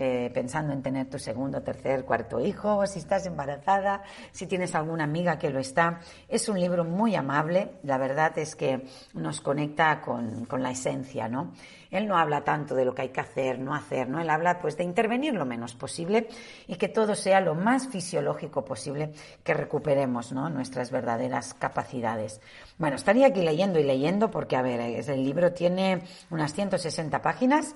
eh, 0.00 0.30
pensando 0.32 0.72
en 0.72 0.80
tener 0.80 1.10
tu 1.10 1.18
segundo, 1.18 1.60
tercer, 1.60 2.04
cuarto 2.04 2.38
hijo, 2.38 2.86
si 2.86 3.00
estás 3.00 3.26
embarazada, 3.26 4.02
si 4.30 4.46
tienes 4.46 4.76
alguna 4.76 5.02
amiga 5.02 5.40
que 5.40 5.50
lo 5.50 5.58
está. 5.58 5.98
Es 6.28 6.48
un 6.48 6.60
libro 6.60 6.84
muy 6.84 7.16
amable, 7.16 7.72
la 7.82 7.98
verdad 7.98 8.38
es 8.38 8.54
que 8.54 8.86
nos 9.14 9.40
conecta 9.40 10.00
con, 10.00 10.44
con, 10.44 10.62
la 10.62 10.70
esencia, 10.70 11.28
¿no? 11.28 11.52
Él 11.90 12.06
no 12.06 12.16
habla 12.16 12.44
tanto 12.44 12.76
de 12.76 12.84
lo 12.84 12.94
que 12.94 13.02
hay 13.02 13.08
que 13.08 13.20
hacer, 13.20 13.58
no 13.58 13.74
hacer, 13.74 14.08
¿no? 14.08 14.20
Él 14.20 14.30
habla 14.30 14.60
pues 14.60 14.76
de 14.76 14.84
intervenir 14.84 15.34
lo 15.34 15.44
menos 15.44 15.74
posible 15.74 16.28
y 16.68 16.76
que 16.76 16.88
todo 16.88 17.16
sea 17.16 17.40
lo 17.40 17.56
más 17.56 17.88
fisiológico 17.88 18.64
posible, 18.64 19.12
que 19.42 19.54
recuperemos, 19.54 20.30
¿no? 20.32 20.48
Nuestras 20.48 20.92
verdaderas 20.92 21.54
capacidades. 21.54 22.40
Bueno, 22.78 22.94
estaría 22.94 23.26
aquí 23.26 23.42
leyendo 23.42 23.80
y 23.80 23.84
leyendo 23.84 24.30
porque, 24.30 24.54
a 24.54 24.62
ver, 24.62 24.80
el 24.80 25.24
libro 25.24 25.52
tiene 25.52 26.02
unas 26.30 26.54
160 26.54 27.20
páginas 27.20 27.74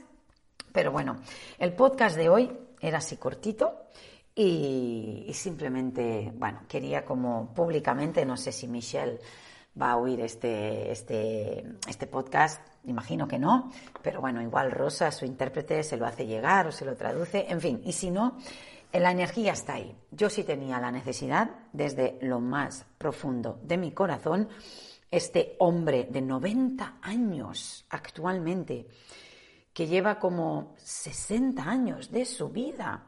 pero 0.72 0.92
bueno, 0.92 1.16
el 1.58 1.72
podcast 1.74 2.16
de 2.16 2.28
hoy 2.28 2.50
era 2.80 2.98
así 2.98 3.16
cortito 3.16 3.86
y, 4.34 5.30
simplemente, 5.34 6.32
bueno, 6.34 6.62
quería 6.68 7.04
como 7.04 7.52
públicamente, 7.52 8.24
no 8.24 8.36
sé 8.36 8.50
si 8.52 8.66
Michelle 8.66 9.18
va 9.80 9.92
a 9.92 9.96
oír 9.96 10.20
este, 10.20 10.90
este, 10.90 11.64
este 11.88 12.06
podcast, 12.06 12.60
imagino 12.84 13.28
que 13.28 13.38
no, 13.38 13.70
pero 14.02 14.20
bueno, 14.20 14.42
igual 14.42 14.70
Rosa, 14.70 15.10
su 15.10 15.24
intérprete, 15.24 15.82
se 15.82 15.96
lo 15.96 16.06
hace 16.06 16.26
llegar 16.26 16.66
o 16.66 16.72
se 16.72 16.84
lo 16.84 16.96
traduce, 16.96 17.46
en 17.48 17.60
fin, 17.60 17.80
y 17.84 17.92
si 17.92 18.10
no, 18.10 18.38
la 18.92 19.10
energía 19.10 19.52
está 19.52 19.74
ahí. 19.74 19.94
Yo 20.10 20.28
sí 20.28 20.44
tenía 20.44 20.78
la 20.78 20.90
necesidad, 20.90 21.50
desde 21.72 22.18
lo 22.22 22.40
más 22.40 22.84
profundo 22.98 23.58
de 23.62 23.78
mi 23.78 23.92
corazón, 23.92 24.48
este 25.10 25.56
hombre 25.58 26.08
de 26.10 26.22
90 26.22 26.98
años 27.02 27.84
actualmente, 27.90 28.86
que 29.72 29.86
lleva 29.86 30.18
como 30.18 30.74
60 30.78 31.62
años 31.62 32.10
de 32.10 32.24
su 32.24 32.50
vida 32.50 33.06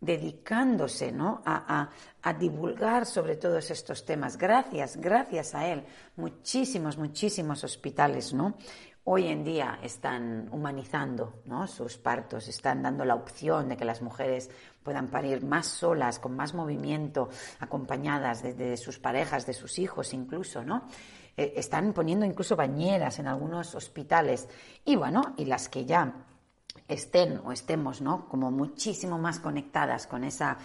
dedicándose 0.00 1.10
¿no? 1.10 1.42
a, 1.44 1.88
divulgar 2.38 3.06
sobre 3.06 3.36
todos 3.36 3.70
estos 3.70 4.04
temas. 4.04 4.36
Gracias, 4.36 4.96
gracias 4.96 5.54
a 5.54 5.66
él, 5.66 5.84
muchísimos, 6.16 6.98
muchísimos 6.98 7.62
hospitales 7.64 8.34
¿no? 8.34 8.56
hoy 9.04 9.28
en 9.28 9.44
día 9.44 9.78
están 9.82 10.48
humanizando 10.50 11.42
¿no? 11.44 11.66
sus 11.68 11.96
partos, 11.96 12.48
están 12.48 12.82
dando 12.82 13.04
la 13.04 13.14
opción 13.14 13.68
de 13.68 13.76
que 13.76 13.84
las 13.84 14.02
mujeres 14.02 14.50
puedan 14.82 15.08
parir 15.08 15.44
más 15.44 15.66
solas, 15.66 16.18
con 16.18 16.34
más 16.34 16.54
movimiento, 16.54 17.28
acompañadas 17.60 18.42
de, 18.42 18.76
sus 18.76 18.98
parejas, 18.98 19.46
de 19.46 19.54
sus 19.54 19.78
hijos 19.78 20.12
incluso, 20.12 20.64
¿no? 20.64 20.88
Eh, 21.36 21.54
están 21.56 21.92
poniendo 21.92 22.24
incluso 22.24 22.56
bañeras 22.56 23.18
en 23.18 23.26
algunos 23.26 23.74
hospitales 23.74 24.48
y 24.84 24.96
bueno, 24.96 25.34
y 25.36 25.44
las 25.44 25.68
que 25.68 25.84
ya 25.84 26.24
estén 26.88 27.40
o 27.44 27.52
estemos, 27.52 28.00
¿no? 28.00 28.28
Como 28.28 28.50
muchísimo 28.50 29.18
más 29.18 29.40
conectadas 29.40 30.06
con 30.06 30.24
esa 30.24 30.58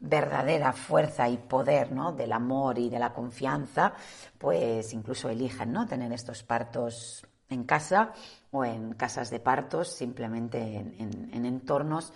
verdadera 0.00 0.72
fuerza 0.72 1.28
y 1.28 1.38
poder, 1.38 1.92
¿no? 1.92 2.12
Del 2.12 2.32
amor 2.32 2.78
y 2.78 2.88
de 2.88 2.98
la 2.98 3.12
confianza, 3.12 3.94
pues 4.38 4.92
incluso 4.92 5.28
elijan, 5.28 5.72
¿no? 5.72 5.86
Tener 5.86 6.12
estos 6.12 6.42
partos 6.42 7.26
en 7.48 7.64
casa 7.64 8.12
o 8.50 8.64
en 8.64 8.92
casas 8.94 9.30
de 9.30 9.40
partos, 9.40 9.92
simplemente 9.92 10.58
en 10.98 11.46
entornos. 11.46 12.12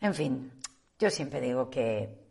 En 0.00 0.14
fin, 0.14 0.52
yo 0.98 1.10
siempre 1.10 1.40
digo 1.40 1.68
que 1.68 2.21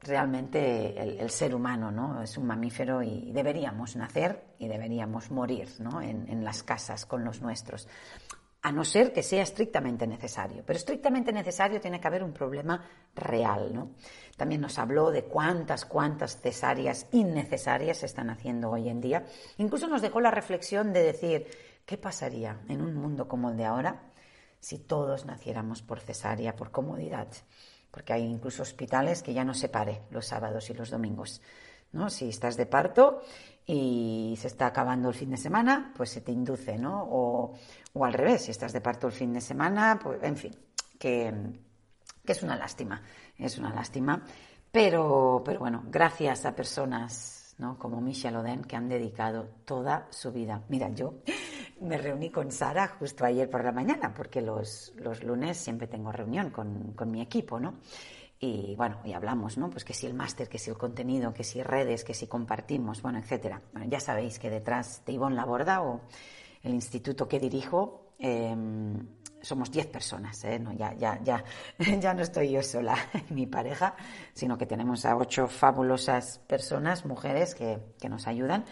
realmente 0.00 1.20
el, 1.20 1.30
ser 1.30 1.54
humano 1.54 1.90
¿no? 1.90 2.22
es 2.22 2.36
un 2.38 2.46
mamífero 2.46 3.02
y 3.02 3.32
deberíamos 3.32 3.96
nacer 3.96 4.54
y 4.58 4.66
deberíamos 4.66 5.30
morir 5.30 5.68
¿no? 5.78 6.00
en, 6.00 6.44
las 6.44 6.62
casas 6.62 7.04
con 7.04 7.24
los 7.24 7.42
nuestros. 7.42 7.86
a 8.62 8.72
no 8.72 8.84
ser 8.84 9.12
que 9.12 9.22
sea 9.22 9.42
estrictamente 9.42 10.06
necesario. 10.06 10.62
Pero 10.66 10.78
estrictamente 10.78 11.32
necesario 11.32 11.80
tiene 11.80 12.00
que 12.00 12.06
haber 12.08 12.22
un 12.22 12.32
problema 12.32 12.84
real, 13.14 13.74
¿no? 13.74 13.92
También 14.36 14.60
nos 14.60 14.78
habló 14.78 15.10
de 15.10 15.24
cuántas, 15.24 15.86
cuántas 15.86 16.40
cesáreas 16.40 17.06
innecesarias 17.12 17.98
se 17.98 18.06
están 18.06 18.28
haciendo 18.28 18.70
hoy 18.70 18.88
en 18.88 19.00
día. 19.00 19.24
Incluso 19.58 19.86
nos 19.86 20.02
dejó 20.02 20.20
la 20.20 20.30
reflexión 20.30 20.92
de 20.92 21.02
decir, 21.02 21.46
¿qué 21.86 21.96
pasaría 21.96 22.60
en 22.68 22.82
un 22.82 22.94
mundo 22.94 23.28
como 23.28 23.50
el 23.50 23.56
de 23.56 23.64
ahora 23.64 24.02
si 24.60 24.78
todos 24.78 25.24
naciéramos 25.24 25.80
por 25.82 26.00
cesárea, 26.00 26.56
por 26.56 26.70
comodidad? 26.70 27.28
Porque 27.90 28.12
hay 28.12 28.22
incluso 28.22 28.62
hospitales 28.62 29.22
que 29.22 29.34
ya 29.34 29.44
no 29.44 29.54
se 29.54 29.68
pare 29.68 30.02
los 30.10 30.26
sábados 30.26 30.70
y 30.70 30.74
los 30.74 30.90
domingos. 30.90 31.40
¿no? 31.92 32.10
Si 32.10 32.28
estás 32.28 32.56
de 32.56 32.66
parto 32.66 33.22
y 33.66 34.34
se 34.38 34.48
está 34.48 34.66
acabando 34.66 35.08
el 35.08 35.14
fin 35.14 35.30
de 35.30 35.36
semana, 35.36 35.92
pues 35.96 36.10
se 36.10 36.20
te 36.20 36.32
induce, 36.32 36.78
¿no? 36.78 37.06
O, 37.10 37.54
al 38.04 38.12
revés, 38.12 38.42
si 38.42 38.50
estás 38.50 38.72
de 38.72 38.80
parto 38.80 39.06
el 39.06 39.12
fin 39.12 39.32
de 39.32 39.40
semana, 39.40 39.98
pues 40.02 40.22
en 40.22 40.36
fin, 40.36 40.56
que, 40.98 41.32
es 42.24 42.42
una 42.42 42.56
lástima, 42.56 43.02
es 43.36 43.58
una 43.58 43.74
lástima. 43.74 44.24
Pero, 44.70 45.42
pero 45.44 45.58
bueno, 45.58 45.82
gracias 45.86 46.46
a 46.46 46.54
personas 46.54 47.56
¿no? 47.58 47.76
como 47.76 48.00
Michelle 48.00 48.36
Oden 48.36 48.62
que 48.62 48.76
han 48.76 48.88
dedicado 48.88 49.48
toda 49.64 50.06
su 50.10 50.30
vida. 50.30 50.62
Mira, 50.68 50.90
yo 50.90 51.14
me 51.80 51.98
reuní 51.98 52.30
con 52.30 52.50
Sara 52.52 52.88
justo 52.88 53.24
ayer 53.24 53.48
por 53.48 53.64
la 53.64 53.72
mañana, 53.72 54.12
porque 54.14 54.40
los, 54.40 54.92
los 54.96 55.22
lunes 55.24 55.56
siempre 55.56 55.86
tengo 55.86 56.12
reunión 56.12 56.50
con, 56.50 56.92
con 56.92 57.10
mi 57.10 57.20
equipo, 57.20 57.58
¿no? 57.58 57.74
y 58.42 58.74
bueno, 58.74 59.00
y 59.04 59.12
hablamos, 59.12 59.58
¿no? 59.58 59.68
Pues 59.68 59.84
que 59.84 59.92
si 59.92 60.06
el 60.06 60.14
máster, 60.14 60.48
que 60.48 60.58
si 60.58 60.70
el 60.70 60.78
contenido, 60.78 61.34
que 61.34 61.44
si 61.44 61.62
redes, 61.62 62.04
que 62.04 62.14
si 62.14 62.26
compartimos, 62.26 63.02
bueno, 63.02 63.18
etcétera. 63.18 63.60
Bueno, 63.72 63.86
ya 63.90 64.00
sabéis 64.00 64.38
que 64.38 64.48
detrás 64.48 65.04
de 65.04 65.12
Ivonne 65.12 65.36
Laborda 65.36 65.82
o 65.82 66.00
el 66.62 66.72
instituto 66.72 67.28
que 67.28 67.38
dirijo 67.38 68.14
em, 68.18 68.96
somos 69.42 69.70
10 69.70 69.88
personas, 69.88 70.42
¿eh? 70.44 70.58
No, 70.58 70.72
ya, 70.72 70.94
ya, 70.94 71.20
ya, 71.22 71.44
ya 72.00 72.14
no 72.14 72.22
estoy 72.22 72.50
yo 72.50 72.62
sola, 72.62 72.96
mi 73.28 73.46
pareja, 73.46 73.94
sino 74.32 74.56
que 74.56 74.64
tenemos 74.64 75.04
a 75.04 75.16
ocho 75.16 75.46
fabulosas 75.46 76.38
personas, 76.46 77.04
mujeres, 77.04 77.54
que, 77.54 77.78
que 78.00 78.08
nos 78.08 78.26
ayudan. 78.26 78.64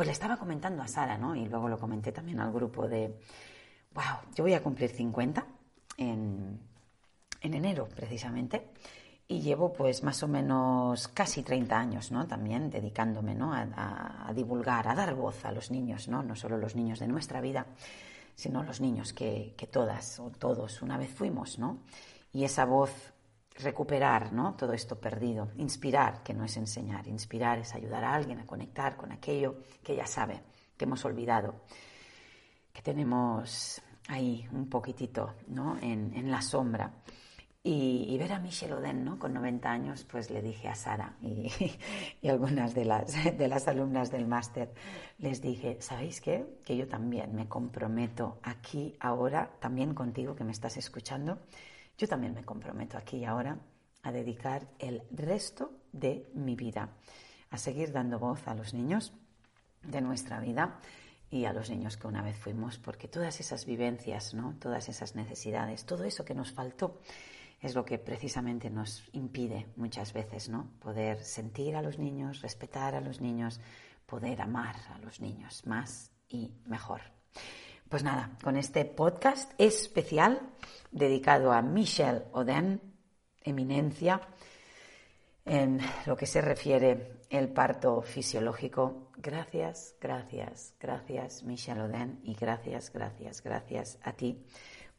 Pues 0.00 0.06
le 0.06 0.12
estaba 0.12 0.38
comentando 0.38 0.82
a 0.82 0.88
Sara, 0.88 1.18
¿no? 1.18 1.36
Y 1.36 1.44
luego 1.44 1.68
lo 1.68 1.78
comenté 1.78 2.10
también 2.10 2.40
al 2.40 2.50
grupo 2.50 2.88
de, 2.88 3.18
wow, 3.92 4.32
yo 4.34 4.44
voy 4.44 4.54
a 4.54 4.62
cumplir 4.62 4.88
50 4.88 5.44
en 5.98 6.58
en 7.42 7.52
enero 7.52 7.86
precisamente 7.86 8.70
y 9.28 9.42
llevo 9.42 9.74
pues 9.74 10.02
más 10.02 10.22
o 10.22 10.28
menos 10.28 11.06
casi 11.08 11.42
30 11.42 11.78
años, 11.78 12.12
¿no? 12.12 12.26
También 12.26 12.70
dedicándome, 12.70 13.34
¿no? 13.34 13.52
A, 13.52 14.32
divulgar, 14.34 14.88
a 14.88 14.94
dar 14.94 15.14
voz 15.14 15.44
a 15.44 15.52
los 15.52 15.70
niños, 15.70 16.08
¿no? 16.08 16.22
No 16.22 16.34
solo 16.34 16.56
los 16.56 16.74
niños 16.74 16.98
de 16.98 17.06
nuestra 17.06 17.42
vida, 17.42 17.66
sino 18.34 18.62
los 18.62 18.80
niños 18.80 19.12
que, 19.12 19.52
que 19.54 19.66
todas 19.66 20.18
o 20.18 20.30
todos 20.30 20.80
una 20.80 20.96
vez 20.96 21.10
fuimos, 21.10 21.58
¿no? 21.58 21.76
Y 22.32 22.44
esa 22.44 22.64
voz 22.64 23.12
recuperar, 23.62 24.32
¿no? 24.32 24.54
Todo 24.54 24.72
esto 24.72 24.98
perdido, 24.98 25.50
inspirar, 25.56 26.22
que 26.22 26.34
no 26.34 26.44
es 26.44 26.56
enseñar, 26.56 27.06
inspirar 27.06 27.58
es 27.58 27.74
ayudar 27.74 28.04
a 28.04 28.14
alguien 28.14 28.38
a 28.38 28.46
conectar 28.46 28.96
con 28.96 29.12
aquello 29.12 29.56
que 29.82 29.96
ya 29.96 30.06
sabe, 30.06 30.42
que 30.76 30.84
hemos 30.84 31.04
olvidado, 31.04 31.62
que 32.72 32.82
tenemos 32.82 33.80
ahí 34.08 34.46
un 34.52 34.68
poquitito, 34.68 35.34
¿no? 35.48 35.78
En, 35.80 36.30
la 36.30 36.42
sombra. 36.42 36.92
Y, 37.62 38.16
ver 38.18 38.32
a 38.32 38.38
Michelle 38.38 38.72
Oden, 38.72 39.04
¿no? 39.04 39.18
Con 39.18 39.34
90 39.34 39.70
años, 39.70 40.04
pues 40.10 40.30
le 40.30 40.40
dije 40.40 40.68
a 40.68 40.74
Sara 40.74 41.16
y, 41.20 41.52
y 42.22 42.28
algunas 42.28 42.74
de 42.74 42.86
las, 42.86 43.12
de 43.36 43.48
las 43.48 43.68
alumnas 43.68 44.10
del 44.10 44.26
máster, 44.26 44.72
les 45.18 45.42
dije, 45.42 45.76
¿sabéis 45.80 46.20
qué? 46.20 46.58
Que 46.64 46.76
yo 46.76 46.88
también 46.88 47.34
me 47.34 47.48
comprometo 47.48 48.38
aquí, 48.42 48.96
ahora, 48.98 49.50
también 49.60 49.94
contigo 49.94 50.34
que 50.34 50.44
me 50.44 50.52
estás 50.52 50.78
escuchando, 50.78 51.38
yo 52.00 52.08
también 52.08 52.32
me 52.32 52.44
comprometo 52.44 52.96
aquí 52.96 53.18
y 53.18 53.24
ahora 53.26 53.58
a 54.02 54.10
dedicar 54.10 54.66
el 54.78 55.02
resto 55.10 55.70
de 55.92 56.30
mi 56.32 56.56
vida 56.56 56.88
a 57.50 57.58
seguir 57.58 57.92
dando 57.92 58.18
voz 58.18 58.48
a 58.48 58.54
los 58.54 58.72
niños 58.72 59.12
de 59.82 60.00
nuestra 60.00 60.40
vida 60.40 60.80
y 61.30 61.44
a 61.44 61.52
los 61.52 61.68
niños 61.68 61.98
que 61.98 62.06
una 62.06 62.22
vez 62.22 62.38
fuimos, 62.38 62.78
porque 62.78 63.06
todas 63.06 63.38
esas 63.38 63.66
vivencias, 63.66 64.32
¿no? 64.32 64.56
Todas 64.58 64.88
esas 64.88 65.14
necesidades, 65.14 65.84
todo 65.84 66.04
eso 66.04 66.24
que 66.24 66.34
nos 66.34 66.52
faltó, 66.52 67.00
es 67.60 67.74
lo 67.74 67.84
que 67.84 67.98
precisamente 67.98 68.70
nos 68.70 69.04
impide 69.12 69.66
muchas 69.76 70.14
veces, 70.14 70.48
¿no? 70.48 70.70
Poder 70.80 71.22
sentir 71.22 71.76
a 71.76 71.82
los 71.82 71.98
niños, 71.98 72.40
respetar 72.40 72.94
a 72.94 73.02
los 73.02 73.20
niños, 73.20 73.60
poder 74.06 74.40
amar 74.40 74.76
a 74.88 74.98
los 75.00 75.20
niños 75.20 75.66
más 75.66 76.10
y 76.30 76.54
mejor. 76.64 77.02
Pues 77.90 78.04
nada, 78.04 78.30
con 78.44 78.56
este 78.56 78.84
podcast 78.84 79.52
especial 79.58 80.40
dedicado 80.92 81.50
a 81.50 81.60
Michelle 81.60 82.22
Oden, 82.30 82.80
eminencia, 83.42 84.20
en 85.44 85.80
lo 86.06 86.16
que 86.16 86.26
se 86.26 86.40
refiere 86.40 87.24
el 87.30 87.48
parto 87.48 88.00
fisiológico. 88.00 89.10
Gracias, 89.16 89.96
gracias, 90.00 90.72
gracias 90.78 91.42
Michelle 91.42 91.82
Oden 91.82 92.20
y 92.22 92.34
gracias, 92.34 92.92
gracias, 92.92 93.42
gracias 93.42 93.98
a 94.04 94.12
ti 94.12 94.40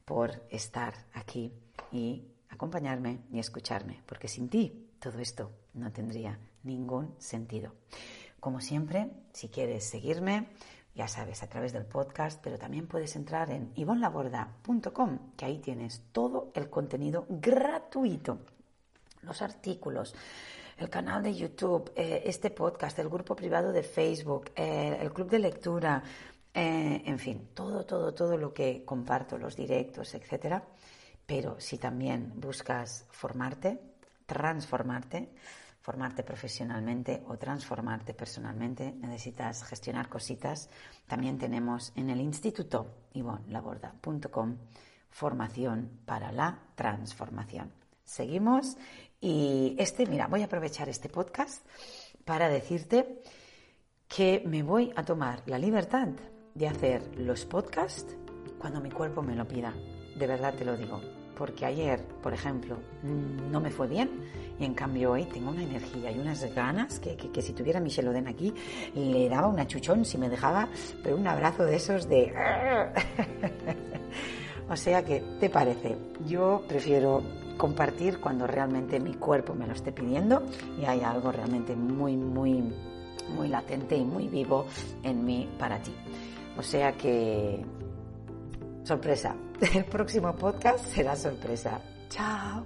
por 0.04 0.46
estar 0.50 0.94
aquí 1.14 1.54
y 1.94 2.26
acompañarme 2.50 3.22
y 3.32 3.40
escucharme, 3.40 4.04
porque 4.06 4.28
sin 4.28 4.50
ti 4.50 4.90
todo 5.00 5.20
esto 5.20 5.50
no 5.76 5.94
tendría 5.94 6.38
ningún 6.64 7.16
sentido. 7.20 7.74
Como 8.42 8.60
siempre, 8.60 9.12
si 9.32 9.48
quieres 9.48 9.86
seguirme, 9.86 10.48
ya 10.94 11.08
sabes, 11.08 11.42
a 11.44 11.48
través 11.48 11.74
del 11.74 11.86
podcast, 11.86 12.42
pero 12.44 12.58
también 12.58 12.88
puedes 12.88 13.16
entrar 13.16 13.50
en 13.50 13.72
ivonlaborda.com, 13.76 15.34
que 15.38 15.46
ahí 15.46 15.60
tienes 15.60 16.04
todo 16.12 16.52
el 16.54 16.70
contenido 16.70 17.26
gratuito, 17.30 18.40
los 19.22 19.42
artículos, 19.42 20.14
el 20.78 20.90
canal 20.90 21.24
de 21.24 21.36
YouTube, 21.36 21.92
eh, 21.96 22.24
este 22.26 22.50
podcast, 22.50 22.98
el 23.00 23.08
grupo 23.08 23.36
privado 23.36 23.72
de 23.72 23.84
Facebook, 23.84 24.52
eh, 24.56 24.98
el 25.00 25.14
club 25.14 25.30
de 25.30 25.40
lectura, 25.40 26.04
eh, 26.54 27.02
en 27.06 27.20
fin, 27.20 27.50
todo, 27.54 27.86
todo, 27.86 28.14
todo 28.14 28.36
lo 28.36 28.54
que 28.54 28.84
comparto, 28.84 29.38
los 29.38 29.56
directos, 29.56 30.14
etcétera. 30.16 30.64
Pero 31.26 31.60
si 31.60 31.78
también 31.78 32.34
buscas 32.36 33.06
formarte, 33.12 33.80
transformarte, 34.26 35.30
formarte 35.82 36.24
profesionalmente 36.24 37.24
o 37.28 37.38
transformarte 37.38 38.14
personalmente, 38.14 38.94
necesitas 38.94 39.64
gestionar 39.64 40.08
cositas, 40.08 40.70
también 41.08 41.38
tenemos 41.38 41.92
en 41.96 42.10
el 42.10 42.22
instituto 42.22 42.88
ivonlaborda.com 43.14 44.58
formación 45.10 46.00
para 46.06 46.32
la 46.32 46.60
transformación. 46.76 47.72
Seguimos 48.04 48.78
y 49.20 49.76
este, 49.78 50.06
mira, 50.06 50.28
voy 50.28 50.42
a 50.42 50.46
aprovechar 50.46 50.88
este 50.88 51.10
podcast 51.10 51.66
para 52.24 52.48
decirte 52.48 53.22
que 54.08 54.44
me 54.46 54.64
voy 54.64 54.94
a 54.96 55.04
tomar 55.04 55.44
la 55.48 55.58
libertad 55.58 56.10
de 56.54 56.68
hacer 56.68 57.18
los 57.18 57.46
podcasts 57.46 58.16
cuando 58.60 58.80
mi 58.80 58.92
cuerpo 58.92 59.22
me 59.22 59.36
lo 59.36 59.48
pida 59.48 59.74
de 60.16 60.28
verdad 60.28 60.54
te 60.54 60.66
lo 60.66 60.78
digo. 60.78 61.21
Porque 61.42 61.66
ayer, 61.66 62.06
por 62.22 62.36
ejemplo, 62.36 62.78
no 63.02 63.60
me 63.60 63.72
fue 63.72 63.88
bien 63.88 64.12
y 64.60 64.64
en 64.64 64.76
cambio 64.76 65.14
hoy 65.14 65.26
tengo 65.26 65.50
una 65.50 65.64
energía 65.64 66.12
y 66.12 66.20
unas 66.20 66.44
ganas 66.54 67.00
que, 67.00 67.18
que, 67.18 67.42
si 67.42 67.54
tuviera 67.54 67.80
Michelle 67.80 68.10
Oden 68.10 68.28
aquí 68.28 68.54
le 68.94 69.28
daba 69.28 69.48
una 69.48 69.66
chuchón 69.66 70.06
si 70.06 70.20
me 70.20 70.30
dejaba, 70.30 70.70
pero 71.02 71.16
un 71.16 71.26
abrazo 71.26 71.66
de 71.66 71.78
esos 71.78 72.08
de... 72.08 72.32
o 74.70 74.76
sea 74.76 75.04
que, 75.04 75.24
¿te 75.40 75.50
parece? 75.50 75.98
Yo 76.28 76.62
prefiero 76.68 77.24
compartir 77.58 78.20
cuando 78.20 78.46
realmente 78.46 79.00
mi 79.00 79.16
cuerpo 79.16 79.56
me 79.56 79.66
lo 79.66 79.74
esté 79.74 79.92
pidiendo 79.92 80.44
y 80.80 80.86
hay 80.86 81.02
algo 81.02 81.32
realmente 81.32 81.76
muy, 81.76 82.18
muy, 82.18 82.72
muy 83.36 83.48
latente 83.48 83.98
y 83.98 84.06
muy 84.06 84.28
vivo 84.28 84.68
en 85.02 85.26
mí 85.26 85.50
para 85.58 85.82
ti. 85.82 85.96
O 86.56 86.62
sea 86.62 86.92
que 86.92 87.66
sorpresa. 88.84 89.36
El 89.74 89.86
próximo 89.86 90.36
podcast 90.36 90.86
será 90.86 91.16
sorpresa. 91.16 91.82
Chao. 92.10 92.66